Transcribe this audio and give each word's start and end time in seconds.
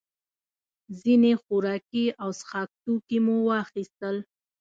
ځینې 1.01 1.31
خوراکي 1.41 2.05
او 2.21 2.29
څښاک 2.39 2.69
توکي 2.83 3.19
مو 3.25 3.35
واخیستل. 3.49 4.15